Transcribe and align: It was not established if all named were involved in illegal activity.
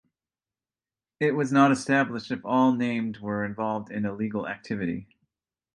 It 1.19 1.33
was 1.35 1.51
not 1.51 1.71
established 1.71 2.31
if 2.31 2.43
all 2.43 2.71
named 2.73 3.17
were 3.19 3.45
involved 3.45 3.91
in 3.91 4.03
illegal 4.03 4.47
activity. 4.47 5.07